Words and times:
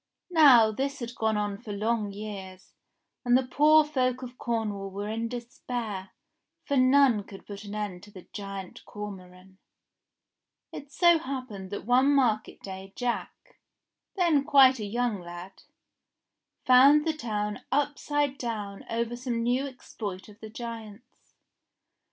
Now 0.31 0.71
this 0.71 0.97
had 0.97 1.13
gone 1.13 1.37
on 1.37 1.59
for 1.61 1.71
long 1.71 2.11
years, 2.11 2.73
and 3.23 3.37
the 3.37 3.45
poor 3.45 3.83
folk 3.85 4.23
of 4.23 4.35
Cornwall 4.39 4.89
were 4.89 5.07
in 5.09 5.27
despair, 5.27 6.09
for 6.65 6.75
none 6.75 7.23
could 7.23 7.45
put 7.45 7.63
an 7.65 7.75
end 7.75 8.01
to 8.01 8.11
the 8.11 8.27
Giant 8.33 8.83
Cormoran. 8.85 9.59
It 10.71 10.91
so 10.91 11.19
happened 11.19 11.69
that 11.69 11.85
one 11.85 12.15
market 12.15 12.61
day 12.61 12.93
Jack, 12.95 13.59
then 14.15 14.43
quite 14.43 14.79
a 14.79 14.85
young 14.85 15.19
lad, 15.21 15.61
found 16.65 17.05
the 17.05 17.13
town 17.13 17.59
upside 17.71 18.39
down 18.39 18.83
over 18.89 19.15
some 19.15 19.43
new 19.43 19.67
ex 19.67 19.93
ploit 19.95 20.27
of 20.27 20.39
the 20.39 20.49
giant's. 20.49 21.35